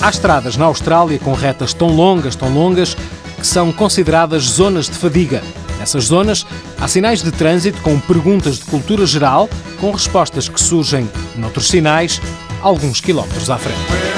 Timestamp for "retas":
1.34-1.74